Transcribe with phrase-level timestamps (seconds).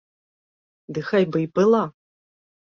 [0.95, 1.85] Ды хай бы й была.